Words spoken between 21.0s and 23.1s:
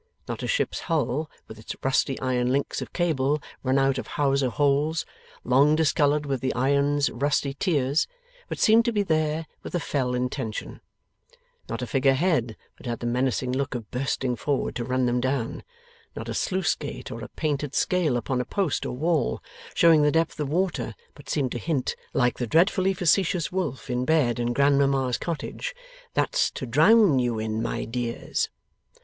but seemed to hint, like the dreadfully